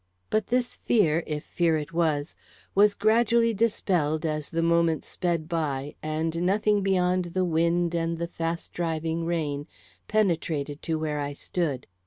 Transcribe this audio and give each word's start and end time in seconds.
But 0.31 0.47
this 0.47 0.77
fear, 0.77 1.21
if 1.27 1.43
fear 1.43 1.77
it 1.77 1.93
was, 1.93 2.35
was 2.73 2.95
gradually 2.95 3.53
dispelled 3.53 4.25
as 4.25 4.49
the 4.49 4.63
moments 4.63 5.07
sped 5.07 5.47
by, 5.47 5.93
and 6.01 6.41
nothing 6.41 6.81
beyond 6.81 7.25
the 7.25 7.45
wind 7.45 7.93
and 7.93 8.17
the 8.17 8.25
fast 8.25 8.73
driving 8.73 9.25
rain 9.25 9.67
penetrated 10.07 10.81
to 10.81 10.97
where 10.97 11.19
I 11.19 11.33
stood. 11.33 11.85